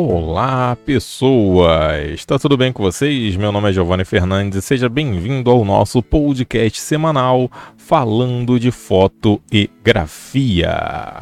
Olá, 0.00 0.76
pessoas! 0.86 2.10
Está 2.10 2.38
tudo 2.38 2.56
bem 2.56 2.72
com 2.72 2.84
vocês? 2.84 3.34
Meu 3.34 3.50
nome 3.50 3.68
é 3.68 3.72
Giovanni 3.72 4.04
Fernandes 4.04 4.56
e 4.56 4.62
seja 4.62 4.88
bem-vindo 4.88 5.50
ao 5.50 5.64
nosso 5.64 6.00
podcast 6.00 6.80
semanal 6.80 7.50
falando 7.76 8.60
de 8.60 8.70
foto 8.70 9.42
e 9.50 9.68
grafia. 9.82 11.18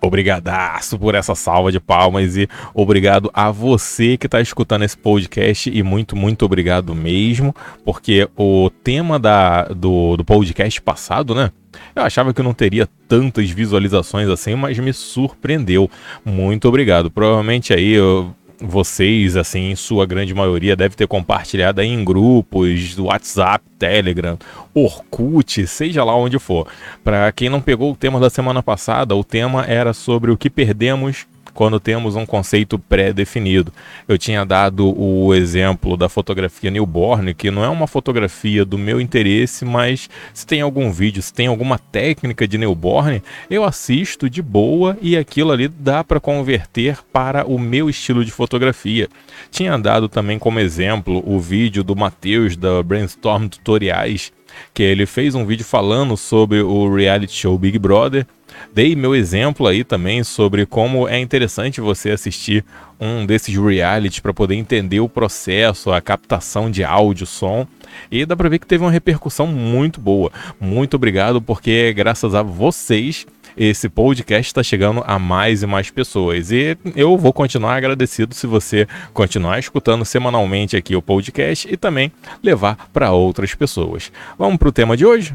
Obrigadaço 0.00 0.96
por 0.96 1.16
essa 1.16 1.34
salva 1.34 1.72
de 1.72 1.80
palmas 1.80 2.36
e 2.36 2.48
obrigado 2.72 3.28
a 3.34 3.50
você 3.50 4.16
que 4.16 4.26
está 4.26 4.40
escutando 4.40 4.84
esse 4.84 4.96
podcast 4.96 5.68
e 5.68 5.82
muito, 5.82 6.14
muito 6.14 6.44
obrigado 6.44 6.94
mesmo, 6.94 7.52
porque 7.84 8.28
o 8.36 8.70
tema 8.84 9.18
da, 9.18 9.64
do, 9.64 10.16
do 10.16 10.24
podcast 10.24 10.80
passado, 10.80 11.34
né? 11.34 11.50
Eu 11.94 12.02
achava 12.02 12.32
que 12.32 12.42
não 12.42 12.54
teria 12.54 12.88
tantas 13.08 13.50
visualizações 13.50 14.28
assim, 14.28 14.54
mas 14.54 14.78
me 14.78 14.92
surpreendeu. 14.92 15.90
Muito 16.24 16.68
obrigado. 16.68 17.10
Provavelmente 17.10 17.72
aí 17.72 17.92
eu 17.92 18.34
vocês, 18.60 19.36
assim, 19.36 19.70
em 19.70 19.76
sua 19.76 20.04
grande 20.04 20.34
maioria, 20.34 20.74
deve 20.74 20.96
ter 20.96 21.06
compartilhado 21.06 21.80
aí 21.80 21.88
em 21.88 22.04
grupos, 22.04 22.94
do 22.94 23.04
WhatsApp, 23.04 23.64
Telegram, 23.78 24.36
Orkut, 24.74 25.66
seja 25.66 26.02
lá 26.02 26.14
onde 26.16 26.38
for. 26.38 26.66
Para 27.04 27.30
quem 27.30 27.48
não 27.48 27.60
pegou 27.60 27.92
o 27.92 27.96
tema 27.96 28.18
da 28.18 28.28
semana 28.28 28.62
passada, 28.62 29.14
o 29.14 29.22
tema 29.22 29.64
era 29.64 29.92
sobre 29.92 30.30
o 30.30 30.36
que 30.36 30.50
perdemos 30.50 31.26
quando 31.54 31.80
temos 31.80 32.16
um 32.16 32.26
conceito 32.26 32.78
pré-definido. 32.78 33.72
Eu 34.06 34.18
tinha 34.18 34.44
dado 34.44 34.98
o 34.98 35.34
exemplo 35.34 35.96
da 35.96 36.08
fotografia 36.08 36.70
newborn, 36.70 37.34
que 37.34 37.50
não 37.50 37.64
é 37.64 37.68
uma 37.68 37.86
fotografia 37.86 38.64
do 38.64 38.78
meu 38.78 39.00
interesse, 39.00 39.64
mas 39.64 40.08
se 40.32 40.46
tem 40.46 40.60
algum 40.60 40.90
vídeo, 40.90 41.22
se 41.22 41.32
tem 41.32 41.46
alguma 41.46 41.78
técnica 41.78 42.46
de 42.46 42.58
newborn, 42.58 43.22
eu 43.50 43.64
assisto 43.64 44.28
de 44.28 44.42
boa 44.42 44.96
e 45.00 45.16
aquilo 45.16 45.52
ali 45.52 45.68
dá 45.68 46.02
para 46.04 46.20
converter 46.20 46.98
para 47.12 47.46
o 47.46 47.58
meu 47.58 47.88
estilo 47.88 48.24
de 48.24 48.30
fotografia. 48.30 49.08
Tinha 49.50 49.78
dado 49.78 50.08
também 50.08 50.38
como 50.38 50.60
exemplo 50.60 51.22
o 51.26 51.38
vídeo 51.38 51.82
do 51.82 51.96
Matheus 51.96 52.56
da 52.56 52.82
Brainstorm 52.82 53.48
Tutoriais, 53.48 54.32
que 54.74 54.82
ele 54.82 55.06
fez 55.06 55.34
um 55.34 55.44
vídeo 55.44 55.64
falando 55.64 56.16
sobre 56.16 56.60
o 56.60 56.94
reality 56.94 57.32
show 57.32 57.58
Big 57.58 57.78
Brother 57.78 58.26
Dei 58.72 58.94
meu 58.94 59.14
exemplo 59.14 59.66
aí 59.66 59.84
também 59.84 60.22
sobre 60.22 60.66
como 60.66 61.08
é 61.08 61.18
interessante 61.18 61.80
você 61.80 62.10
assistir 62.10 62.64
um 63.00 63.24
desses 63.24 63.54
realities 63.56 64.20
para 64.20 64.34
poder 64.34 64.54
entender 64.54 65.00
o 65.00 65.08
processo, 65.08 65.92
a 65.92 66.00
captação 66.00 66.70
de 66.70 66.84
áudio, 66.84 67.26
som. 67.26 67.66
E 68.10 68.24
dá 68.26 68.36
para 68.36 68.48
ver 68.48 68.58
que 68.58 68.66
teve 68.66 68.84
uma 68.84 68.90
repercussão 68.90 69.46
muito 69.46 70.00
boa. 70.00 70.30
Muito 70.60 70.94
obrigado, 70.94 71.40
porque 71.40 71.92
graças 71.92 72.34
a 72.34 72.42
vocês 72.42 73.26
esse 73.56 73.88
podcast 73.88 74.48
está 74.48 74.62
chegando 74.62 75.02
a 75.04 75.18
mais 75.18 75.64
e 75.64 75.66
mais 75.66 75.90
pessoas. 75.90 76.52
E 76.52 76.78
eu 76.94 77.16
vou 77.18 77.32
continuar 77.32 77.76
agradecido 77.76 78.32
se 78.34 78.46
você 78.46 78.86
continuar 79.12 79.58
escutando 79.58 80.04
semanalmente 80.04 80.76
aqui 80.76 80.94
o 80.94 81.02
podcast 81.02 81.66
e 81.68 81.76
também 81.76 82.12
levar 82.40 82.88
para 82.92 83.10
outras 83.10 83.54
pessoas. 83.54 84.12
Vamos 84.38 84.58
para 84.58 84.68
o 84.68 84.72
tema 84.72 84.96
de 84.96 85.04
hoje? 85.04 85.34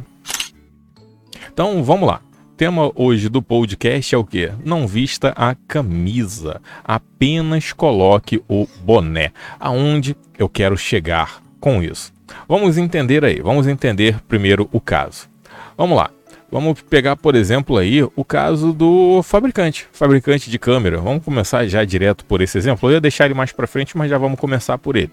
Então 1.51 1.83
vamos 1.83 2.07
lá 2.07 2.21
tema 2.57 2.91
hoje 2.95 3.29
do 3.29 3.41
podcast 3.41 4.13
é 4.13 4.17
o 4.17 4.23
que? 4.23 4.51
Não 4.63 4.87
vista 4.87 5.33
a 5.35 5.55
camisa, 5.67 6.61
apenas 6.83 7.73
coloque 7.73 8.43
o 8.47 8.67
boné. 8.83 9.31
Aonde 9.59 10.15
eu 10.37 10.47
quero 10.47 10.77
chegar 10.77 11.41
com 11.59 11.81
isso? 11.81 12.13
Vamos 12.47 12.77
entender 12.77 13.25
aí, 13.25 13.41
vamos 13.41 13.67
entender 13.67 14.19
primeiro 14.27 14.69
o 14.71 14.79
caso. 14.79 15.27
Vamos 15.77 15.97
lá. 15.97 16.09
Vamos 16.51 16.83
pegar, 16.83 17.15
por 17.15 17.33
exemplo, 17.33 17.77
aí 17.77 18.03
o 18.15 18.23
caso 18.23 18.71
do 18.71 19.23
fabricante, 19.23 19.87
fabricante 19.91 20.51
de 20.51 20.59
câmera. 20.59 21.01
Vamos 21.01 21.25
começar 21.25 21.65
já 21.65 21.83
direto 21.83 22.23
por 22.25 22.41
esse 22.41 22.57
exemplo. 22.59 22.87
Eu 22.89 22.93
ia 22.93 23.01
deixar 23.01 23.25
ele 23.25 23.33
mais 23.33 23.51
para 23.51 23.65
frente, 23.65 23.97
mas 23.97 24.09
já 24.09 24.19
vamos 24.19 24.39
começar 24.39 24.77
por 24.77 24.95
ele. 24.95 25.11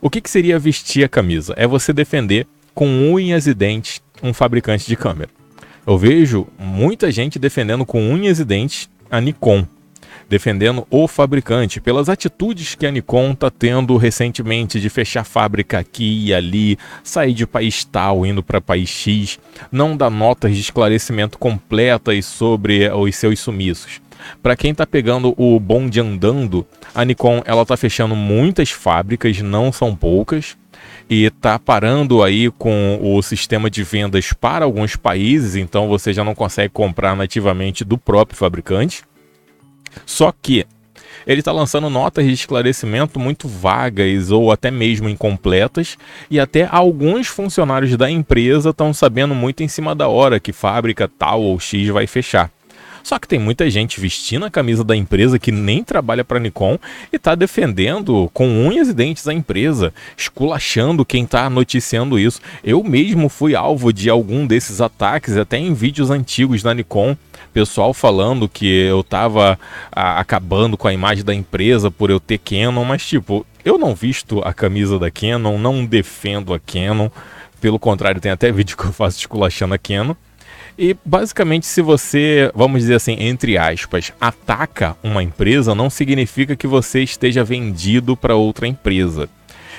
O 0.00 0.08
que, 0.08 0.20
que 0.20 0.30
seria 0.30 0.60
vestir 0.60 1.04
a 1.04 1.08
camisa? 1.08 1.52
É 1.56 1.66
você 1.66 1.92
defender 1.92 2.46
com 2.72 2.86
unhas 3.12 3.48
e 3.48 3.54
dentes 3.54 4.00
um 4.22 4.32
fabricante 4.32 4.86
de 4.86 4.94
câmera. 4.94 5.30
Eu 5.84 5.98
vejo 5.98 6.46
muita 6.56 7.10
gente 7.10 7.40
defendendo 7.40 7.84
com 7.84 8.00
unhas 8.00 8.38
e 8.38 8.44
dentes 8.44 8.88
a 9.10 9.20
Nikon, 9.20 9.66
defendendo 10.28 10.86
o 10.88 11.08
fabricante 11.08 11.80
pelas 11.80 12.08
atitudes 12.08 12.76
que 12.76 12.86
a 12.86 12.90
Nikon 12.90 13.32
está 13.32 13.50
tendo 13.50 13.96
recentemente 13.96 14.80
de 14.80 14.88
fechar 14.88 15.24
fábrica 15.24 15.80
aqui 15.80 16.26
e 16.26 16.32
ali, 16.32 16.78
sair 17.02 17.32
de 17.32 17.48
país 17.48 17.84
tal 17.84 18.24
indo 18.24 18.44
para 18.44 18.60
país 18.60 18.88
X, 18.90 19.40
não 19.72 19.96
dar 19.96 20.08
notas 20.08 20.54
de 20.54 20.60
esclarecimento 20.60 21.36
completas 21.36 22.26
sobre 22.26 22.88
os 22.88 23.16
seus 23.16 23.40
sumiços. 23.40 24.00
Para 24.40 24.54
quem 24.54 24.70
está 24.70 24.86
pegando 24.86 25.34
o 25.36 25.58
bonde 25.58 25.98
andando, 25.98 26.64
a 26.94 27.04
Nikon 27.04 27.42
ela 27.44 27.62
está 27.62 27.76
fechando 27.76 28.14
muitas 28.14 28.70
fábricas, 28.70 29.42
não 29.42 29.72
são 29.72 29.96
poucas 29.96 30.56
e 31.08 31.24
está 31.24 31.58
parando 31.58 32.22
aí 32.22 32.50
com 32.50 32.98
o 33.02 33.22
sistema 33.22 33.68
de 33.68 33.82
vendas 33.82 34.32
para 34.32 34.64
alguns 34.64 34.96
países, 34.96 35.56
então 35.56 35.88
você 35.88 36.12
já 36.12 36.24
não 36.24 36.34
consegue 36.34 36.72
comprar 36.72 37.16
nativamente 37.16 37.84
do 37.84 37.98
próprio 37.98 38.38
fabricante. 38.38 39.02
Só 40.06 40.32
que 40.32 40.66
ele 41.26 41.40
está 41.40 41.52
lançando 41.52 41.88
notas 41.88 42.24
de 42.24 42.32
esclarecimento 42.32 43.18
muito 43.18 43.46
vagas 43.46 44.30
ou 44.30 44.50
até 44.50 44.70
mesmo 44.70 45.08
incompletas, 45.08 45.96
e 46.30 46.40
até 46.40 46.68
alguns 46.70 47.28
funcionários 47.28 47.96
da 47.96 48.10
empresa 48.10 48.70
estão 48.70 48.92
sabendo 48.92 49.34
muito 49.34 49.62
em 49.62 49.68
cima 49.68 49.94
da 49.94 50.08
hora 50.08 50.40
que 50.40 50.52
fábrica 50.52 51.08
tal 51.08 51.42
ou 51.42 51.58
X 51.60 51.88
vai 51.88 52.06
fechar. 52.06 52.50
Só 53.02 53.18
que 53.18 53.28
tem 53.28 53.38
muita 53.38 53.70
gente 53.70 54.00
vestindo 54.00 54.44
a 54.44 54.50
camisa 54.50 54.84
da 54.84 54.96
empresa 54.96 55.38
que 55.38 55.50
nem 55.50 55.82
trabalha 55.82 56.24
para 56.24 56.38
Nikon 56.38 56.78
e 57.12 57.16
está 57.16 57.34
defendendo 57.34 58.30
com 58.32 58.48
unhas 58.48 58.88
e 58.88 58.94
dentes 58.94 59.26
a 59.26 59.34
empresa, 59.34 59.92
esculachando 60.16 61.04
quem 61.04 61.24
está 61.24 61.48
noticiando 61.50 62.18
isso. 62.18 62.40
Eu 62.62 62.82
mesmo 62.82 63.28
fui 63.28 63.54
alvo 63.54 63.92
de 63.92 64.08
algum 64.08 64.46
desses 64.46 64.80
ataques, 64.80 65.36
até 65.36 65.58
em 65.58 65.74
vídeos 65.74 66.10
antigos 66.10 66.62
da 66.62 66.74
Nikon 66.74 67.16
pessoal 67.52 67.92
falando 67.92 68.48
que 68.48 68.66
eu 68.66 69.00
estava 69.00 69.58
acabando 69.92 70.76
com 70.76 70.88
a 70.88 70.92
imagem 70.92 71.24
da 71.24 71.34
empresa 71.34 71.90
por 71.90 72.10
eu 72.10 72.18
ter 72.18 72.38
Canon, 72.38 72.84
mas 72.84 73.06
tipo, 73.06 73.46
eu 73.64 73.78
não 73.78 73.94
visto 73.94 74.40
a 74.40 74.52
camisa 74.52 74.98
da 74.98 75.10
Canon, 75.10 75.58
não 75.58 75.84
defendo 75.84 76.54
a 76.54 76.58
Canon. 76.58 77.08
Pelo 77.60 77.78
contrário, 77.78 78.20
tem 78.20 78.32
até 78.32 78.50
vídeo 78.52 78.76
que 78.76 78.84
eu 78.84 78.92
faço 78.92 79.18
esculachando 79.18 79.74
a 79.74 79.78
Canon. 79.78 80.14
E 80.78 80.96
basicamente, 81.04 81.66
se 81.66 81.82
você, 81.82 82.50
vamos 82.54 82.80
dizer 82.80 82.94
assim, 82.94 83.16
entre 83.18 83.58
aspas, 83.58 84.12
ataca 84.20 84.96
uma 85.02 85.22
empresa, 85.22 85.74
não 85.74 85.90
significa 85.90 86.56
que 86.56 86.66
você 86.66 87.02
esteja 87.02 87.44
vendido 87.44 88.16
para 88.16 88.36
outra 88.36 88.66
empresa. 88.66 89.28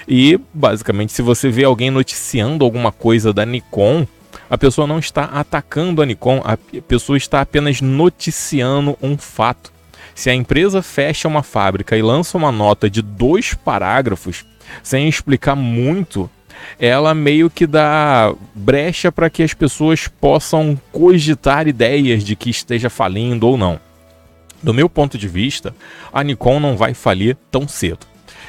E 0.07 0.39
basicamente, 0.53 1.13
se 1.13 1.21
você 1.21 1.49
vê 1.49 1.63
alguém 1.63 1.89
noticiando 1.89 2.63
alguma 2.63 2.91
coisa 2.91 3.33
da 3.33 3.45
Nikon, 3.45 4.05
a 4.49 4.57
pessoa 4.57 4.85
não 4.85 4.99
está 4.99 5.25
atacando 5.25 6.01
a 6.01 6.05
Nikon, 6.05 6.41
a 6.43 6.57
pessoa 6.87 7.17
está 7.17 7.41
apenas 7.41 7.81
noticiando 7.81 8.97
um 9.01 9.17
fato. 9.17 9.71
Se 10.13 10.29
a 10.29 10.33
empresa 10.33 10.81
fecha 10.83 11.27
uma 11.27 11.41
fábrica 11.41 11.97
e 11.97 12.01
lança 12.01 12.37
uma 12.37 12.51
nota 12.51 12.87
de 12.89 13.01
dois 13.01 13.53
parágrafos, 13.53 14.45
sem 14.83 15.07
explicar 15.07 15.55
muito 15.55 16.29
ela 16.79 17.13
meio 17.13 17.49
que 17.49 17.65
dá 17.65 18.33
brecha 18.53 19.11
para 19.11 19.29
que 19.29 19.43
as 19.43 19.53
pessoas 19.53 20.07
possam 20.07 20.79
cogitar 20.91 21.67
ideias 21.67 22.23
de 22.23 22.35
que 22.35 22.49
esteja 22.49 22.89
falindo 22.89 23.47
ou 23.47 23.57
não. 23.57 23.79
Do 24.61 24.73
meu 24.73 24.87
ponto 24.87 25.17
de 25.17 25.27
vista, 25.27 25.75
a 26.11 26.23
Nikon 26.23 26.59
não 26.59 26.77
vai 26.77 26.93
falir 26.93 27.35
tão 27.51 27.67
cedo. 27.67 28.05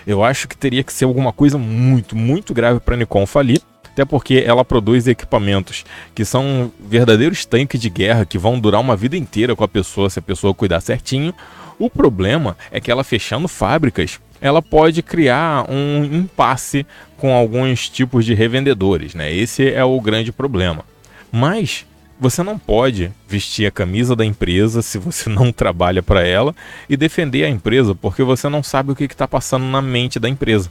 Eu 0.06 0.22
acho 0.22 0.46
que 0.46 0.56
teria 0.56 0.84
que 0.84 0.92
ser 0.92 1.06
alguma 1.06 1.32
coisa 1.32 1.58
muito, 1.58 2.14
muito 2.14 2.54
grave 2.54 2.78
para 2.78 2.94
a 2.94 2.98
Nikon 2.98 3.26
falir, 3.26 3.60
até 3.82 4.04
porque 4.04 4.42
ela 4.46 4.64
produz 4.64 5.06
equipamentos 5.06 5.84
que 6.14 6.24
são 6.24 6.70
verdadeiros 6.80 7.44
tanques 7.44 7.80
de 7.80 7.88
guerra 7.88 8.26
que 8.26 8.38
vão 8.38 8.58
durar 8.58 8.80
uma 8.80 8.96
vida 8.96 9.16
inteira 9.16 9.56
com 9.56 9.64
a 9.64 9.68
pessoa 9.68 10.10
se 10.10 10.18
a 10.18 10.22
pessoa 10.22 10.54
cuidar 10.54 10.80
certinho. 10.80 11.34
O 11.78 11.88
problema 11.88 12.56
é 12.70 12.80
que 12.80 12.90
ela 12.90 13.02
fechando 13.02 13.48
fábricas, 13.48 14.20
ela 14.44 14.60
pode 14.60 15.02
criar 15.02 15.64
um 15.70 16.04
impasse 16.04 16.86
com 17.16 17.32
alguns 17.32 17.88
tipos 17.88 18.26
de 18.26 18.34
revendedores, 18.34 19.14
né? 19.14 19.32
Esse 19.34 19.72
é 19.72 19.82
o 19.82 19.98
grande 19.98 20.30
problema. 20.30 20.84
Mas 21.32 21.86
você 22.20 22.42
não 22.42 22.58
pode 22.58 23.10
vestir 23.26 23.66
a 23.66 23.70
camisa 23.70 24.14
da 24.14 24.22
empresa 24.22 24.82
se 24.82 24.98
você 24.98 25.30
não 25.32 25.50
trabalha 25.50 26.02
para 26.02 26.26
ela 26.26 26.54
e 26.90 26.94
defender 26.94 27.44
a 27.44 27.48
empresa 27.48 27.94
porque 27.94 28.22
você 28.22 28.46
não 28.50 28.62
sabe 28.62 28.92
o 28.92 28.94
que 28.94 29.04
está 29.04 29.26
passando 29.26 29.64
na 29.64 29.80
mente 29.80 30.20
da 30.20 30.28
empresa. 30.28 30.70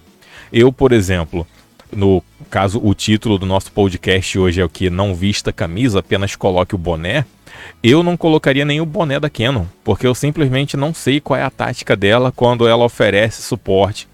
Eu, 0.52 0.72
por 0.72 0.92
exemplo, 0.92 1.48
no 1.96 2.24
caso, 2.50 2.80
o 2.84 2.94
título 2.94 3.38
do 3.38 3.46
nosso 3.46 3.72
podcast 3.72 4.38
hoje 4.38 4.62
é 4.62 4.66
o 4.66 4.70
que 4.70 4.90
não 4.90 5.16
vista 5.16 5.52
camisa, 5.52 6.00
apenas 6.00 6.36
coloque 6.36 6.76
o 6.76 6.78
boné 6.78 7.26
eu 7.82 8.02
não 8.02 8.16
colocaria 8.16 8.66
nem 8.66 8.82
o 8.82 8.86
boné 8.86 9.20
da 9.20 9.30
Canon, 9.30 9.66
porque 9.84 10.08
eu 10.08 10.16
simplesmente 10.16 10.78
não 10.78 10.94
sei 10.94 11.20
qual 11.20 11.40
é 11.40 11.44
a 11.44 11.50
tática 11.50 11.96
dela 11.96 12.32
quando 12.32 12.68
ela 12.68 12.86
oferece 12.86 13.42
suporte 13.42 14.08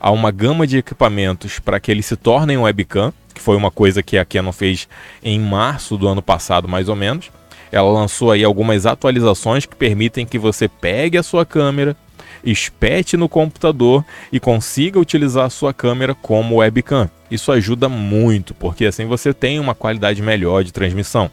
a 0.00 0.10
uma 0.10 0.32
gama 0.32 0.66
de 0.66 0.78
equipamentos 0.78 1.60
para 1.60 1.78
que 1.78 1.90
eles 1.90 2.06
se 2.06 2.16
tornem 2.16 2.58
um 2.58 2.62
webcam, 2.62 3.12
que 3.32 3.40
foi 3.40 3.56
uma 3.56 3.70
coisa 3.70 4.02
que 4.02 4.18
a 4.18 4.24
Canon 4.24 4.52
fez 4.52 4.88
em 5.22 5.38
março 5.38 5.96
do 5.96 6.08
ano 6.08 6.20
passado, 6.20 6.68
mais 6.68 6.88
ou 6.88 6.96
menos. 6.96 7.30
ela 7.70 7.90
lançou 7.90 8.32
aí 8.32 8.44
algumas 8.44 8.84
atualizações 8.84 9.64
que 9.64 9.76
permitem 9.76 10.26
que 10.26 10.38
você 10.38 10.68
pegue 10.68 11.16
a 11.16 11.22
sua 11.22 11.46
câmera, 11.46 11.96
espete 12.44 13.16
no 13.16 13.28
computador 13.28 14.04
e 14.32 14.40
consiga 14.40 14.98
utilizar 14.98 15.46
a 15.46 15.50
sua 15.50 15.72
câmera 15.72 16.14
como 16.14 16.56
webcam. 16.56 17.10
Isso 17.30 17.52
ajuda 17.52 17.88
muito, 17.88 18.54
porque 18.54 18.86
assim 18.86 19.06
você 19.06 19.32
tem 19.32 19.58
uma 19.58 19.74
qualidade 19.74 20.20
melhor 20.20 20.64
de 20.64 20.72
transmissão. 20.72 21.30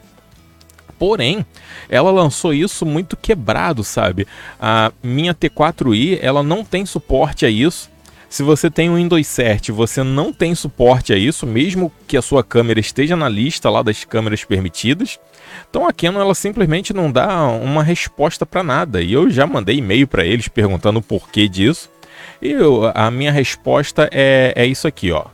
Porém, 0.98 1.46
ela 1.88 2.12
lançou 2.12 2.54
isso 2.54 2.86
muito 2.86 3.16
quebrado, 3.16 3.84
sabe? 3.84 4.28
A 4.60 4.92
minha 5.02 5.34
T4i, 5.34 6.20
ela 6.22 6.44
não 6.44 6.64
tem 6.64 6.86
suporte 6.86 7.46
a 7.46 7.50
isso. 7.50 7.90
Se 8.30 8.44
você 8.44 8.70
tem 8.70 8.90
um 8.92 8.96
Windows 8.96 9.26
7, 9.26 9.72
você 9.72 10.04
não 10.04 10.32
tem 10.32 10.54
suporte 10.54 11.12
a 11.12 11.18
isso, 11.18 11.48
mesmo 11.48 11.92
que 12.08 12.16
a 12.16 12.22
sua 12.22 12.44
câmera 12.44 12.80
esteja 12.80 13.16
na 13.16 13.28
lista 13.28 13.70
lá 13.70 13.82
das 13.82 14.06
câmeras 14.06 14.44
permitidas. 14.44 15.20
Então 15.68 15.88
a 15.88 15.92
Canon 15.92 16.22
ela 16.22 16.36
simplesmente 16.36 16.94
não 16.94 17.12
dá 17.12 17.48
uma 17.48 17.82
resposta 17.82 18.46
para 18.46 18.62
nada. 18.62 19.02
E 19.02 19.12
eu 19.12 19.32
já 19.32 19.48
mandei 19.48 19.78
e-mail 19.78 20.08
para 20.08 20.24
eles 20.24 20.48
perguntando 20.48 21.00
o 21.00 21.04
porquê 21.04 21.48
disso. 21.48 21.90
E 22.40 22.52
eu, 22.52 22.92
a 22.94 23.10
minha 23.10 23.32
resposta 23.32 24.08
é, 24.12 24.54
é 24.56 24.66
isso 24.66 24.88
aqui, 24.88 25.12
ó. 25.12 25.26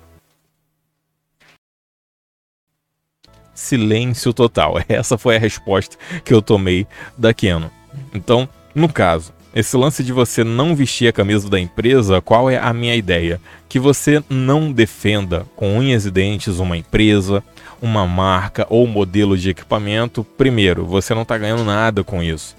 silêncio 3.55 4.33
total. 4.33 4.75
Essa 4.87 5.17
foi 5.17 5.37
a 5.37 5.39
resposta 5.39 5.97
que 6.23 6.33
eu 6.33 6.41
tomei 6.41 6.85
da 7.17 7.33
Canon. 7.33 7.69
Então, 8.13 8.47
no 8.73 8.91
caso, 8.91 9.33
esse 9.55 9.77
lance 9.77 10.03
de 10.03 10.11
você 10.11 10.43
não 10.43 10.75
vestir 10.75 11.07
a 11.07 11.13
camisa 11.13 11.49
da 11.49 11.57
empresa, 11.57 12.19
qual 12.19 12.49
é 12.49 12.57
a 12.57 12.73
minha 12.73 12.93
ideia? 12.93 13.39
Que 13.69 13.79
você 13.79 14.21
não 14.29 14.69
defenda 14.69 15.45
com 15.55 15.77
unhas 15.77 16.05
e 16.05 16.11
dentes 16.11 16.59
uma 16.59 16.75
empresa, 16.75 17.41
uma 17.81 18.05
marca 18.05 18.67
ou 18.69 18.85
modelo 18.85 19.37
de 19.37 19.49
equipamento. 19.49 20.25
Primeiro, 20.37 20.85
você 20.85 21.13
não 21.13 21.21
está 21.21 21.37
ganhando 21.37 21.63
nada 21.63 22.03
com 22.03 22.21
isso. 22.21 22.53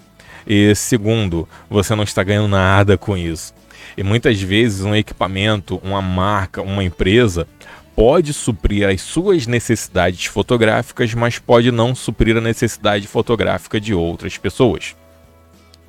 E 0.47 0.75
segundo, 0.75 1.47
você 1.69 1.95
não 1.95 2.03
está 2.03 2.23
ganhando 2.23 2.49
nada 2.49 2.97
com 2.97 3.15
isso. 3.15 3.53
E 3.95 4.03
muitas 4.03 4.41
vezes 4.41 4.83
um 4.83 4.95
equipamento, 4.95 5.79
uma 5.85 6.01
marca, 6.01 6.63
uma 6.63 6.83
empresa 6.83 7.47
pode 7.95 8.33
suprir 8.33 8.89
as 8.89 9.03
suas 9.03 9.47
necessidades 9.47 10.25
fotográficas, 10.25 11.13
mas 11.13 11.39
pode 11.39 11.71
não 11.71 11.95
suprir 11.95 12.39
a 12.39 12.41
necessidade 12.41 13.07
fotográfica 13.07 13.79
de 13.79 13.93
outras 13.93 14.39
pessoas. 14.39 14.97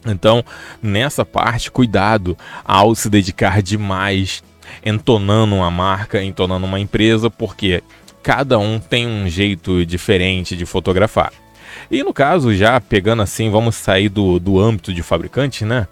Então, 0.05 0.43
nessa 0.81 1.25
parte, 1.25 1.71
cuidado 1.71 2.37
ao 2.63 2.95
se 2.95 3.09
dedicar 3.09 3.61
demais 3.61 4.43
entonando 4.83 5.55
uma 5.55 5.71
marca, 5.71 6.23
entonando 6.23 6.65
uma 6.65 6.79
empresa, 6.79 7.29
porque 7.29 7.83
cada 8.21 8.59
um 8.59 8.79
tem 8.79 9.07
um 9.07 9.29
jeito 9.29 9.85
diferente 9.85 10.55
de 10.55 10.65
fotografar. 10.65 11.31
E 11.89 12.03
no 12.03 12.13
caso, 12.13 12.53
já 12.53 12.79
pegando 12.81 13.21
assim, 13.21 13.49
vamos 13.49 13.75
sair 13.75 14.09
do, 14.09 14.39
do 14.39 14.59
âmbito 14.59 14.93
de 14.93 15.01
fabricante, 15.01 15.63
né? 15.63 15.87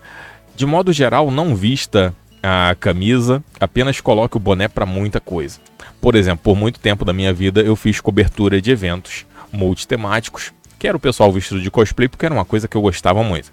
De 0.55 0.65
modo 0.65 0.91
geral, 0.91 1.31
não 1.31 1.55
vista 1.55 2.13
a 2.41 2.75
camisa, 2.79 3.43
apenas 3.59 3.99
coloque 3.99 4.37
o 4.37 4.39
boné 4.39 4.67
para 4.67 4.85
muita 4.85 5.19
coisa. 5.19 5.59
Por 5.99 6.15
exemplo, 6.15 6.43
por 6.43 6.55
muito 6.55 6.79
tempo 6.79 7.03
da 7.03 7.13
minha 7.13 7.33
vida 7.33 7.61
eu 7.61 7.75
fiz 7.75 7.99
cobertura 7.99 8.61
de 8.61 8.71
eventos 8.71 9.25
multitemáticos, 9.51 10.53
que 10.77 10.87
era 10.87 10.97
o 10.97 10.99
pessoal 10.99 11.31
vestido 11.31 11.61
de 11.61 11.71
cosplay, 11.71 12.07
porque 12.07 12.25
era 12.25 12.35
uma 12.35 12.45
coisa 12.45 12.67
que 12.67 12.77
eu 12.77 12.81
gostava 12.81 13.23
muito. 13.23 13.51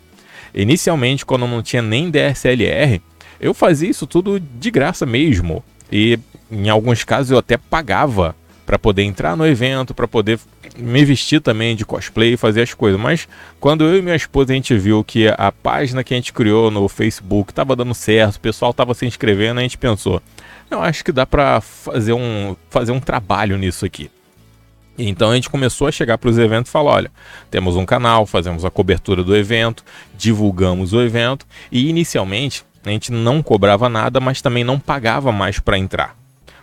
Inicialmente, 0.55 1.25
quando 1.25 1.47
não 1.47 1.63
tinha 1.63 1.83
nem 1.83 2.11
DSLR, 2.11 3.01
eu 3.41 3.55
fazia 3.55 3.91
isso 3.91 4.07
tudo 4.07 4.39
de 4.39 4.71
graça 4.71 5.07
mesmo. 5.07 5.65
E 5.91 6.19
em 6.51 6.69
alguns 6.69 7.05
casos 7.05 7.31
eu 7.31 7.39
até 7.39 7.57
pagava 7.57 8.35
para 8.65 8.79
poder 8.79 9.03
entrar 9.03 9.37
no 9.37 9.47
evento, 9.47 9.95
para 9.95 10.07
poder 10.07 10.39
me 10.77 11.05
vestir 11.05 11.41
também 11.41 11.77
de 11.77 11.85
cosplay 11.85 12.35
e 12.35 12.37
fazer 12.37 12.63
as 12.63 12.73
coisas. 12.73 13.01
Mas 13.01 13.29
quando 13.61 13.85
eu 13.85 13.99
e 13.99 14.03
minha 14.03 14.17
esposa 14.17 14.53
a 14.53 14.55
gente 14.55 14.77
viu 14.77 15.03
que 15.03 15.29
a 15.29 15.53
página 15.53 16.05
que 16.05 16.15
a 16.15 16.17
gente 16.17 16.33
criou 16.33 16.71
no 16.71 16.89
Facebook 16.89 17.51
estava 17.51 17.77
dando 17.77 17.95
certo, 17.95 18.37
o 18.37 18.41
pessoal 18.41 18.71
estava 18.71 18.95
se 18.95 19.05
inscrevendo, 19.05 19.61
a 19.61 19.63
gente 19.63 19.77
pensou: 19.77 20.23
eu 20.71 20.81
acho 20.81 21.05
que 21.05 21.13
dá 21.13 21.27
para 21.27 21.61
fazer 21.61 22.13
um, 22.13 22.57
fazer 22.71 22.93
um 22.93 23.01
trabalho 23.01 23.59
nisso 23.59 23.85
aqui. 23.85 24.11
Então 24.99 25.31
a 25.31 25.35
gente 25.35 25.49
começou 25.49 25.87
a 25.87 25.93
chegar 25.93 26.19
para 26.19 26.31
os 26.31 26.39
eventos 26.39 26.69
e 26.71 26.73
falar: 26.73 26.93
olha, 26.93 27.11
temos 27.51 27.77
um 27.77 27.87
canal, 27.87 28.27
fazemos 28.27 28.65
a 28.65 28.71
cobertura 28.71 29.25
do 29.25 29.35
evento, 29.35 29.85
divulgamos 30.17 30.93
o 30.93 31.01
evento 31.01 31.47
e 31.71 31.89
inicialmente 31.89 32.65
a 32.85 32.91
gente 32.91 33.13
não 33.13 33.43
cobrava 33.43 33.89
nada, 33.89 34.21
mas 34.21 34.43
também 34.43 34.65
não 34.65 34.79
pagava 34.79 35.31
mais 35.31 35.59
para 35.59 35.79
entrar. 35.79 36.17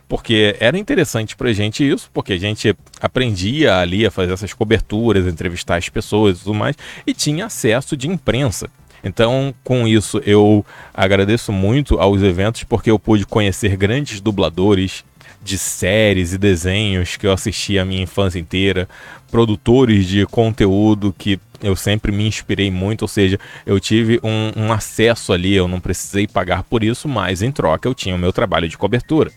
Porque 0.07 0.55
era 0.59 0.77
interessante 0.77 1.35
para 1.35 1.49
a 1.49 1.53
gente 1.53 1.87
isso, 1.87 2.09
porque 2.13 2.33
a 2.33 2.37
gente 2.37 2.75
aprendia 2.99 3.77
ali 3.77 4.05
a 4.05 4.11
fazer 4.11 4.33
essas 4.33 4.53
coberturas, 4.53 5.27
entrevistar 5.27 5.77
as 5.77 5.87
pessoas 5.87 6.37
e 6.37 6.43
tudo 6.43 6.55
mais, 6.55 6.75
e 7.05 7.13
tinha 7.13 7.45
acesso 7.45 7.95
de 7.95 8.07
imprensa. 8.07 8.69
Então, 9.03 9.53
com 9.63 9.87
isso, 9.87 10.21
eu 10.25 10.65
agradeço 10.93 11.53
muito 11.53 11.99
aos 11.99 12.21
eventos 12.21 12.63
porque 12.63 12.91
eu 12.91 12.99
pude 12.99 13.25
conhecer 13.25 13.77
grandes 13.77 14.19
dubladores 14.19 15.05
de 15.41 15.57
séries 15.57 16.33
e 16.33 16.37
desenhos 16.37 17.17
que 17.17 17.25
eu 17.25 17.31
assisti 17.31 17.79
a 17.79 17.85
minha 17.85 18.01
infância 18.01 18.39
inteira, 18.39 18.87
produtores 19.31 20.05
de 20.05 20.25
conteúdo 20.25 21.13
que 21.17 21.39
eu 21.61 21.75
sempre 21.75 22.11
me 22.11 22.27
inspirei 22.27 22.71
muito, 22.71 23.03
ou 23.03 23.07
seja, 23.07 23.39
eu 23.65 23.79
tive 23.79 24.19
um, 24.23 24.63
um 24.65 24.71
acesso 24.71 25.33
ali, 25.33 25.55
eu 25.55 25.67
não 25.67 25.79
precisei 25.79 26.27
pagar 26.27 26.63
por 26.63 26.83
isso, 26.83 27.07
mas 27.07 27.41
em 27.41 27.51
troca 27.51 27.87
eu 27.87 27.93
tinha 27.93 28.15
o 28.15 28.19
meu 28.19 28.31
trabalho 28.31 28.67
de 28.67 28.77
cobertura. 28.77 29.31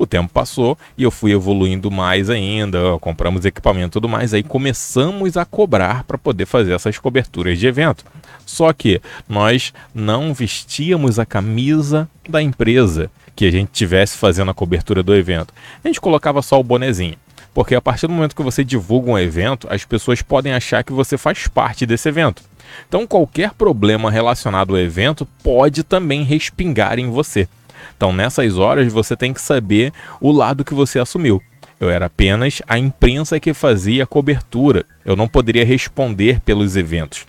O 0.00 0.06
tempo 0.06 0.32
passou 0.32 0.78
e 0.96 1.02
eu 1.02 1.10
fui 1.10 1.30
evoluindo 1.30 1.90
mais 1.90 2.30
ainda, 2.30 2.98
compramos 3.00 3.44
equipamento 3.44 3.88
e 3.88 3.92
tudo 3.92 4.08
mais, 4.08 4.32
aí 4.32 4.42
começamos 4.42 5.36
a 5.36 5.44
cobrar 5.44 6.04
para 6.04 6.16
poder 6.16 6.46
fazer 6.46 6.72
essas 6.72 6.98
coberturas 6.98 7.58
de 7.58 7.66
evento. 7.66 8.04
Só 8.46 8.72
que 8.72 9.00
nós 9.28 9.74
não 9.94 10.32
vestíamos 10.32 11.18
a 11.18 11.26
camisa 11.26 12.08
da 12.26 12.42
empresa 12.42 13.10
que 13.40 13.46
a 13.46 13.50
gente 13.50 13.70
tivesse 13.72 14.18
fazendo 14.18 14.50
a 14.50 14.54
cobertura 14.54 15.02
do 15.02 15.14
evento. 15.14 15.54
A 15.82 15.88
gente 15.88 15.98
colocava 15.98 16.42
só 16.42 16.60
o 16.60 16.62
bonezinho. 16.62 17.16
Porque 17.54 17.74
a 17.74 17.80
partir 17.80 18.06
do 18.06 18.12
momento 18.12 18.36
que 18.36 18.42
você 18.42 18.62
divulga 18.62 19.12
um 19.12 19.18
evento, 19.18 19.66
as 19.70 19.82
pessoas 19.82 20.20
podem 20.20 20.52
achar 20.52 20.84
que 20.84 20.92
você 20.92 21.16
faz 21.16 21.46
parte 21.46 21.86
desse 21.86 22.06
evento. 22.06 22.42
Então, 22.86 23.06
qualquer 23.06 23.52
problema 23.54 24.10
relacionado 24.10 24.74
ao 24.74 24.78
evento 24.78 25.26
pode 25.42 25.82
também 25.82 26.22
respingar 26.22 26.98
em 26.98 27.08
você. 27.08 27.48
Então, 27.96 28.12
nessas 28.12 28.58
horas, 28.58 28.92
você 28.92 29.16
tem 29.16 29.32
que 29.32 29.40
saber 29.40 29.90
o 30.20 30.30
lado 30.30 30.62
que 30.62 30.74
você 30.74 30.98
assumiu. 30.98 31.42
Eu 31.80 31.88
era 31.88 32.06
apenas 32.06 32.60
a 32.68 32.78
imprensa 32.78 33.40
que 33.40 33.54
fazia 33.54 34.04
a 34.04 34.06
cobertura. 34.06 34.84
Eu 35.02 35.16
não 35.16 35.26
poderia 35.26 35.64
responder 35.64 36.40
pelos 36.40 36.76
eventos. 36.76 37.24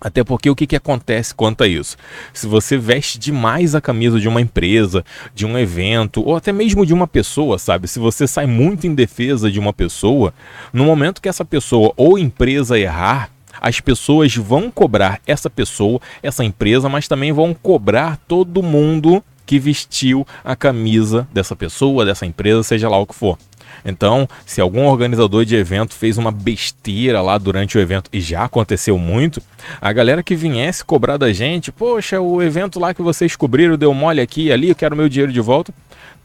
Até 0.00 0.24
porque 0.24 0.48
o 0.48 0.56
que, 0.56 0.66
que 0.66 0.76
acontece 0.76 1.34
quanto 1.34 1.62
a 1.62 1.68
isso? 1.68 1.96
Se 2.32 2.46
você 2.46 2.78
veste 2.78 3.18
demais 3.18 3.74
a 3.74 3.80
camisa 3.80 4.18
de 4.18 4.28
uma 4.28 4.40
empresa, 4.40 5.04
de 5.34 5.44
um 5.44 5.58
evento, 5.58 6.22
ou 6.26 6.36
até 6.36 6.52
mesmo 6.52 6.86
de 6.86 6.94
uma 6.94 7.06
pessoa, 7.06 7.58
sabe? 7.58 7.86
Se 7.86 7.98
você 7.98 8.26
sai 8.26 8.46
muito 8.46 8.86
em 8.86 8.94
defesa 8.94 9.50
de 9.50 9.58
uma 9.58 9.72
pessoa, 9.72 10.32
no 10.72 10.84
momento 10.84 11.20
que 11.20 11.28
essa 11.28 11.44
pessoa 11.44 11.92
ou 11.96 12.18
empresa 12.18 12.78
errar, 12.78 13.30
as 13.60 13.78
pessoas 13.78 14.34
vão 14.34 14.70
cobrar 14.70 15.20
essa 15.26 15.50
pessoa, 15.50 16.00
essa 16.22 16.42
empresa, 16.42 16.88
mas 16.88 17.06
também 17.06 17.30
vão 17.30 17.52
cobrar 17.52 18.16
todo 18.26 18.62
mundo 18.62 19.22
que 19.44 19.58
vestiu 19.58 20.26
a 20.44 20.54
camisa 20.54 21.28
dessa 21.32 21.56
pessoa, 21.56 22.04
dessa 22.04 22.24
empresa, 22.24 22.62
seja 22.62 22.88
lá 22.88 22.96
o 22.98 23.06
que 23.06 23.14
for. 23.14 23.36
Então, 23.84 24.28
se 24.44 24.60
algum 24.60 24.86
organizador 24.86 25.44
de 25.44 25.56
evento 25.56 25.94
fez 25.94 26.18
uma 26.18 26.30
besteira 26.30 27.20
lá 27.22 27.38
durante 27.38 27.76
o 27.76 27.80
evento, 27.80 28.10
e 28.12 28.20
já 28.20 28.44
aconteceu 28.44 28.98
muito, 28.98 29.42
a 29.80 29.92
galera 29.92 30.22
que 30.22 30.34
viesse 30.34 30.84
cobrar 30.84 31.16
da 31.16 31.32
gente, 31.32 31.72
poxa, 31.72 32.20
o 32.20 32.42
evento 32.42 32.78
lá 32.78 32.92
que 32.94 33.02
vocês 33.02 33.36
cobriram 33.36 33.76
deu 33.76 33.92
mole 33.94 34.20
aqui 34.20 34.46
e 34.46 34.52
ali, 34.52 34.68
eu 34.68 34.74
quero 34.74 34.96
meu 34.96 35.08
dinheiro 35.08 35.32
de 35.32 35.40
volta. 35.40 35.72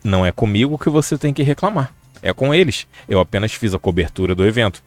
Não 0.04 0.26
é 0.26 0.32
comigo 0.32 0.78
que 0.78 0.90
você 0.90 1.18
tem 1.18 1.34
que 1.34 1.44
reclamar, 1.44 1.92
é 2.22 2.32
com 2.34 2.54
eles. 2.54 2.86
Eu 3.08 3.20
apenas 3.20 3.54
fiz 3.54 3.74
a 3.74 3.80
cobertura 3.80 4.36
do 4.36 4.46
evento. 4.46 4.84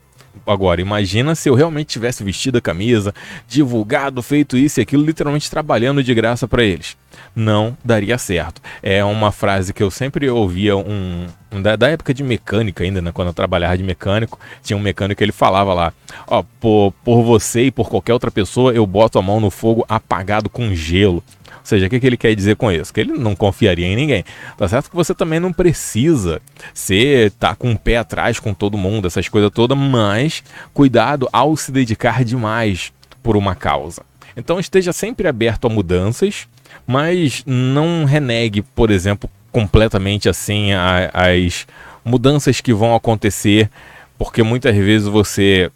Agora, 0.46 0.80
imagina 0.80 1.34
se 1.34 1.48
eu 1.48 1.54
realmente 1.54 1.88
tivesse 1.88 2.22
vestido 2.24 2.58
a 2.58 2.60
camisa, 2.60 3.14
divulgado, 3.48 4.22
feito 4.22 4.56
isso 4.56 4.80
e 4.80 4.82
aquilo, 4.82 5.04
literalmente 5.04 5.50
trabalhando 5.50 6.02
de 6.02 6.14
graça 6.14 6.46
para 6.46 6.62
eles. 6.62 6.96
Não 7.34 7.76
daria 7.84 8.18
certo. 8.18 8.60
É 8.82 9.04
uma 9.04 9.32
frase 9.32 9.72
que 9.72 9.82
eu 9.82 9.90
sempre 9.90 10.28
ouvia 10.28 10.76
um, 10.76 11.26
da, 11.62 11.76
da, 11.76 11.88
época 11.88 12.12
de 12.12 12.22
mecânica 12.22 12.84
ainda, 12.84 13.00
né? 13.00 13.12
Quando 13.12 13.28
eu 13.28 13.34
trabalhava 13.34 13.76
de 13.76 13.82
mecânico, 13.82 14.38
tinha 14.62 14.76
um 14.76 14.80
mecânico 14.80 15.18
que 15.18 15.24
ele 15.24 15.32
falava 15.32 15.72
lá: 15.72 15.92
Ó, 16.26 16.42
por, 16.60 16.92
por 17.04 17.22
você 17.22 17.64
e 17.64 17.70
por 17.70 17.88
qualquer 17.88 18.12
outra 18.12 18.30
pessoa, 18.30 18.72
eu 18.72 18.86
boto 18.86 19.18
a 19.18 19.22
mão 19.22 19.40
no 19.40 19.50
fogo 19.50 19.84
apagado 19.88 20.48
com 20.48 20.74
gelo 20.74 21.22
seja, 21.68 21.86
o 21.86 21.90
que, 21.90 22.00
que 22.00 22.06
ele 22.06 22.16
quer 22.16 22.34
dizer 22.34 22.56
com 22.56 22.70
isso? 22.72 22.92
Que 22.92 23.00
ele 23.00 23.12
não 23.12 23.34
confiaria 23.34 23.86
em 23.86 23.96
ninguém. 23.96 24.24
Tá 24.56 24.66
certo 24.68 24.90
que 24.90 24.96
você 24.96 25.14
também 25.14 25.38
não 25.38 25.52
precisa 25.52 26.40
ser, 26.72 27.30
tá 27.32 27.54
com 27.54 27.68
o 27.68 27.70
um 27.72 27.76
pé 27.76 27.98
atrás 27.98 28.40
com 28.40 28.54
todo 28.54 28.78
mundo, 28.78 29.06
essas 29.06 29.28
coisas 29.28 29.50
todas, 29.50 29.76
mas 29.76 30.42
cuidado 30.72 31.28
ao 31.32 31.56
se 31.56 31.70
dedicar 31.70 32.24
demais 32.24 32.92
por 33.22 33.36
uma 33.36 33.54
causa. 33.54 34.02
Então 34.36 34.58
esteja 34.58 34.92
sempre 34.92 35.28
aberto 35.28 35.66
a 35.66 35.70
mudanças, 35.70 36.48
mas 36.86 37.42
não 37.46 38.04
renegue, 38.04 38.62
por 38.62 38.90
exemplo, 38.90 39.28
completamente 39.52 40.28
assim 40.28 40.72
a, 40.72 41.10
as 41.12 41.66
mudanças 42.04 42.60
que 42.60 42.72
vão 42.72 42.94
acontecer, 42.94 43.68
porque 44.16 44.42
muitas 44.42 44.74
vezes 44.76 45.08
você 45.08 45.70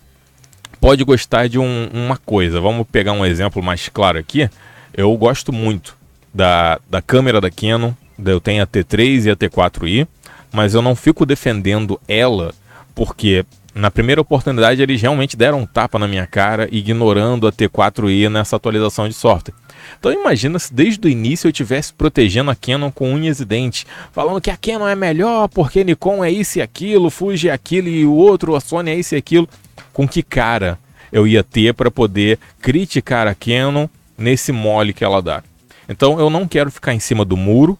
pode 0.81 1.05
gostar 1.05 1.49
de 1.49 1.59
um, 1.59 1.89
uma 1.93 2.17
coisa. 2.17 2.61
Vamos 2.61 2.87
pegar 2.91 3.13
um 3.13 3.25
exemplo 3.25 3.63
mais 3.63 3.89
claro 3.89 4.19
aqui. 4.19 4.49
Eu 4.95 5.17
gosto 5.17 5.53
muito 5.53 5.97
da, 6.33 6.79
da 6.89 7.01
câmera 7.01 7.41
da 7.41 7.51
Canon. 7.51 7.93
Eu 8.25 8.41
tenho 8.41 8.63
a 8.63 8.67
T3 8.67 9.27
e 9.27 9.31
a 9.31 9.37
T4i, 9.37 10.07
mas 10.53 10.75
eu 10.75 10.83
não 10.83 10.95
fico 10.95 11.25
defendendo 11.25 12.01
ela 12.07 12.55
porque 12.95 13.45
na 13.75 13.91
primeira 13.91 14.21
oportunidade 14.21 14.83
eles 14.83 15.01
realmente 15.01 15.37
deram 15.37 15.61
um 15.61 15.67
tapa 15.67 15.99
na 15.99 16.07
minha 16.07 16.27
cara, 16.27 16.69
ignorando 16.71 17.47
a 17.47 17.53
T4i 17.53 18.29
nessa 18.29 18.57
atualização 18.57 19.09
de 19.09 19.15
software. 19.15 19.55
Então 19.99 20.13
imagina 20.13 20.59
se 20.59 20.73
desde 20.73 21.07
o 21.07 21.11
início 21.11 21.47
eu 21.47 21.51
estivesse 21.51 21.93
protegendo 21.93 22.51
a 22.51 22.55
Canon 22.55 22.91
com 22.91 23.13
unhas 23.13 23.41
e 23.41 23.45
dentes, 23.45 23.87
falando 24.13 24.41
que 24.41 24.51
a 24.51 24.57
Canon 24.57 24.87
é 24.87 24.95
melhor 24.95 25.49
porque 25.49 25.83
Nikon 25.83 26.23
é 26.23 26.31
isso 26.31 26.59
e 26.59 26.63
aquilo, 26.63 27.11
Fuji 27.11 27.49
é 27.49 27.53
aquilo 27.53 27.89
e 27.89 28.05
o 28.05 28.13
outro, 28.13 28.55
a 28.55 28.61
Sony 28.61 28.91
é 28.91 28.97
isso 28.97 29.15
e 29.15 29.19
aquilo. 29.19 29.49
Com 29.93 30.07
que 30.07 30.23
cara 30.23 30.79
eu 31.11 31.27
ia 31.27 31.43
ter 31.43 31.75
para 31.75 31.91
poder 31.91 32.39
criticar 32.61 33.27
a 33.27 33.35
Canon 33.35 33.89
nesse 34.17 34.53
mole 34.53 34.93
que 34.93 35.05
ela 35.05 35.21
dá? 35.21 35.43
Então 35.89 36.19
eu 36.19 36.31
não 36.31 36.47
quero 36.47 36.71
ficar 36.71 36.95
em 36.95 37.01
cima 37.01 37.25
do 37.25 37.37
muro, 37.37 37.79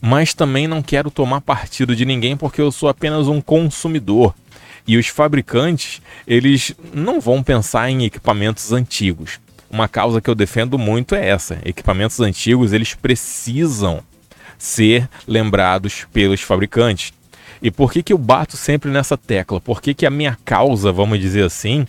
mas 0.00 0.34
também 0.34 0.68
não 0.68 0.82
quero 0.82 1.10
tomar 1.10 1.40
partido 1.40 1.96
de 1.96 2.04
ninguém 2.04 2.36
porque 2.36 2.60
eu 2.60 2.70
sou 2.70 2.88
apenas 2.88 3.26
um 3.28 3.40
consumidor. 3.40 4.34
E 4.86 4.98
os 4.98 5.06
fabricantes, 5.06 6.02
eles 6.26 6.74
não 6.92 7.20
vão 7.20 7.42
pensar 7.42 7.88
em 7.88 8.04
equipamentos 8.04 8.70
antigos. 8.70 9.40
Uma 9.70 9.88
causa 9.88 10.20
que 10.20 10.28
eu 10.28 10.34
defendo 10.34 10.78
muito 10.78 11.14
é 11.14 11.26
essa. 11.26 11.58
Equipamentos 11.64 12.20
antigos, 12.20 12.72
eles 12.72 12.94
precisam 12.94 14.02
ser 14.58 15.08
lembrados 15.26 16.06
pelos 16.12 16.42
fabricantes. 16.42 17.12
E 17.64 17.70
por 17.70 17.90
que, 17.90 18.02
que 18.02 18.12
eu 18.12 18.18
bato 18.18 18.58
sempre 18.58 18.90
nessa 18.90 19.16
tecla? 19.16 19.58
Por 19.58 19.80
que, 19.80 19.94
que 19.94 20.04
a 20.04 20.10
minha 20.10 20.36
causa, 20.44 20.92
vamos 20.92 21.18
dizer 21.18 21.44
assim, 21.44 21.86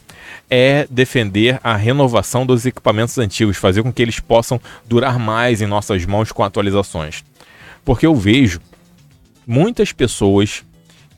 é 0.49 0.87
defender 0.89 1.59
a 1.61 1.75
renovação 1.75 2.45
dos 2.45 2.65
equipamentos 2.65 3.17
antigos, 3.17 3.57
fazer 3.57 3.83
com 3.83 3.91
que 3.91 4.01
eles 4.01 4.21
possam 4.21 4.57
durar 4.87 5.19
mais 5.19 5.61
em 5.61 5.67
nossas 5.67 6.05
mãos 6.05 6.31
com 6.31 6.45
atualizações? 6.45 7.25
Porque 7.83 8.05
eu 8.05 8.15
vejo 8.15 8.61
muitas 9.45 9.91
pessoas 9.91 10.63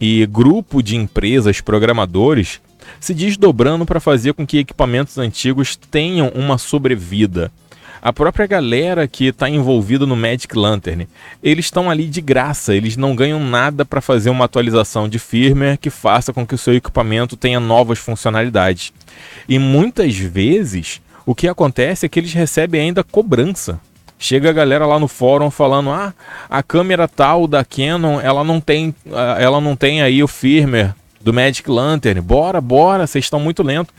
e 0.01 0.25
grupo 0.25 0.81
de 0.81 0.95
empresas 0.95 1.61
programadores 1.61 2.59
se 2.99 3.13
desdobrando 3.13 3.85
para 3.85 3.99
fazer 3.99 4.33
com 4.33 4.47
que 4.47 4.57
equipamentos 4.57 5.19
antigos 5.19 5.75
tenham 5.75 6.29
uma 6.29 6.57
sobrevida. 6.57 7.51
A 8.07 8.13
própria 8.13 8.47
galera 8.47 9.05
que 9.05 9.25
está 9.25 9.49
envolvida 9.49 10.05
no 10.05 10.15
Magic 10.15 10.57
Lantern, 10.57 11.09
eles 11.43 11.65
estão 11.65 11.89
ali 11.89 12.05
de 12.07 12.21
graça, 12.21 12.73
eles 12.73 12.95
não 12.95 13.13
ganham 13.13 13.37
nada 13.37 13.83
para 13.83 13.99
fazer 13.99 14.29
uma 14.29 14.45
atualização 14.45 15.09
de 15.09 15.19
firmware 15.19 15.77
que 15.77 15.89
faça 15.89 16.31
com 16.31 16.47
que 16.47 16.55
o 16.55 16.57
seu 16.57 16.73
equipamento 16.73 17.35
tenha 17.35 17.59
novas 17.59 17.99
funcionalidades. 17.99 18.93
E 19.45 19.59
muitas 19.59 20.15
vezes 20.15 21.01
o 21.25 21.35
que 21.35 21.49
acontece 21.49 22.05
é 22.05 22.09
que 22.09 22.17
eles 22.17 22.31
recebem 22.31 22.79
ainda 22.79 23.03
cobrança. 23.03 23.77
Chega 24.17 24.51
a 24.51 24.53
galera 24.53 24.85
lá 24.85 24.97
no 24.97 25.09
fórum 25.09 25.51
falando: 25.51 25.89
"Ah, 25.89 26.13
a 26.49 26.63
câmera 26.63 27.09
tal 27.09 27.45
da 27.45 27.65
Canon, 27.65 28.21
ela 28.21 28.41
não 28.41 28.61
tem, 28.61 28.95
ela 29.37 29.59
não 29.59 29.75
tem 29.75 30.01
aí 30.01 30.23
o 30.23 30.29
firmware 30.29 30.95
do 31.19 31.33
Magic 31.33 31.69
Lantern. 31.69 32.21
Bora, 32.21 32.61
bora, 32.61 33.05
vocês 33.05 33.25
estão 33.25 33.41
muito 33.41 33.63
lentos". 33.63 33.93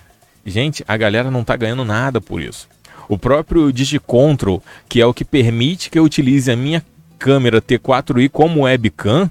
Gente, 0.47 0.83
a 0.89 0.97
galera 0.97 1.31
não 1.31 1.45
tá 1.45 1.55
ganhando 1.57 1.85
nada 1.85 2.23
por 2.23 2.41
isso. 2.41 2.67
O 3.09 3.17
próprio 3.17 3.73
Digicontrol, 3.73 4.63
que 4.89 5.01
é 5.01 5.07
o 5.07 5.15
que 5.15 5.25
permite 5.25 5.91
que 5.91 5.99
eu 5.99 6.05
utilize 6.05 6.51
a 6.51 6.57
minha 6.57 6.85
câmera 7.19 7.61
T4i 7.61 8.29
como 8.29 8.63
webcam, 8.63 9.31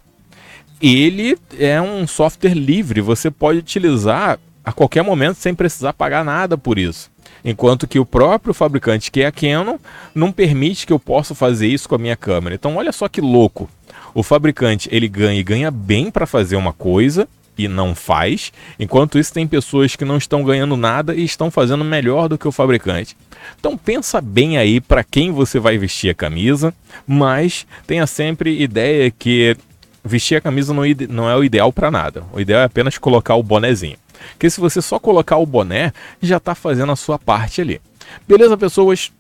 ele 0.82 1.38
é 1.58 1.82
um 1.82 2.06
software 2.06 2.54
livre, 2.54 3.02
você 3.02 3.32
pode 3.32 3.60
utilizar 3.60 4.40
a 4.64 4.72
qualquer 4.72 5.04
momento 5.04 5.38
sem 5.38 5.56
precisar 5.56 5.94
pagar 5.94 6.26
nada 6.26 6.58
por 6.58 6.78
isso. 6.78 7.10
Enquanto 7.44 7.88
que 7.88 8.00
o 8.00 8.06
próprio 8.06 8.54
fabricante, 8.54 9.10
que 9.10 9.22
é 9.22 9.28
a 9.28 9.32
Canon, 9.32 9.78
não 10.14 10.32
permite 10.32 10.86
que 10.86 10.92
eu 10.92 11.00
possa 11.00 11.34
fazer 11.34 11.68
isso 11.68 11.88
com 11.88 11.96
a 11.96 12.00
minha 12.00 12.16
câmera. 12.16 12.56
Então 12.56 12.76
olha 12.76 12.92
só 12.92 13.08
que 13.08 13.22
louco. 13.22 13.70
O 14.14 14.24
fabricante 14.24 14.90
ele 14.92 15.08
ganha 15.08 15.40
e 15.40 15.44
ganha 15.44 15.72
bem 15.72 16.12
para 16.12 16.26
fazer 16.26 16.56
uma 16.56 16.74
coisa 16.74 17.28
e 17.58 17.68
não 17.68 17.96
faz, 17.96 18.52
enquanto 18.80 19.18
isso 19.18 19.34
tem 19.34 19.48
pessoas 19.48 19.96
que 19.96 20.06
não 20.06 20.18
estão 20.18 20.44
ganhando 20.44 20.78
nada 20.78 21.16
e 21.16 21.24
estão 21.24 21.50
fazendo 21.50 21.84
melhor 21.84 22.28
do 22.28 22.38
que 22.38 22.48
o 22.48 22.52
fabricante. 22.52 23.16
Então 23.60 23.78
pensa 23.78 24.22
bem 24.22 24.58
aí 24.58 24.80
para 24.80 25.04
quem 25.04 25.32
você 25.32 25.60
vai 25.60 25.78
vestir 25.78 26.10
a 26.10 26.16
camisa, 26.16 26.74
mas 27.06 27.66
tenha 27.86 28.06
sempre 28.06 28.62
ideia 28.62 29.10
que 29.12 29.56
vestir 30.04 30.36
a 30.36 30.42
camisa 30.42 30.74
não, 30.74 30.84
não 31.10 31.30
é 31.30 31.36
o 31.36 31.44
ideal 31.44 31.72
para 31.72 31.92
nada. 31.92 32.24
O 32.32 32.40
ideal 32.40 32.62
é 32.62 32.66
apenas 32.66 32.98
colocar 32.98 33.36
o 33.36 33.44
bonezinho. 33.44 33.98
Porque 34.32 34.50
se 34.50 34.60
você 34.60 34.82
só 34.82 35.00
colocar 35.00 35.38
o 35.38 35.46
boné, 35.46 35.94
já 36.22 36.38
está 36.38 36.56
fazendo 36.56 36.92
a 36.92 36.96
sua 36.96 37.20
parte 37.20 37.62
ali. 37.62 37.82
Beleza, 38.28 38.58
pessoas? 38.58 39.12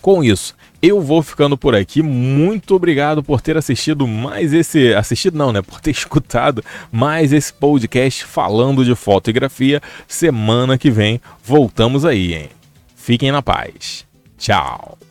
Com 0.00 0.24
isso, 0.24 0.54
eu 0.82 1.00
vou 1.00 1.22
ficando 1.22 1.56
por 1.56 1.74
aqui. 1.74 2.02
Muito 2.02 2.74
obrigado 2.74 3.22
por 3.22 3.40
ter 3.40 3.56
assistido 3.56 4.06
mais 4.06 4.52
esse. 4.52 4.94
Assistido 4.94 5.36
não, 5.36 5.52
né? 5.52 5.62
Por 5.62 5.80
ter 5.80 5.90
escutado 5.92 6.64
mais 6.90 7.32
esse 7.32 7.52
podcast 7.52 8.24
falando 8.24 8.84
de 8.84 8.94
fotografia. 8.94 9.82
Semana 10.08 10.78
que 10.78 10.90
vem 10.90 11.20
voltamos 11.44 12.04
aí, 12.04 12.34
hein? 12.34 12.48
Fiquem 12.96 13.32
na 13.32 13.42
paz. 13.42 14.06
Tchau. 14.38 15.09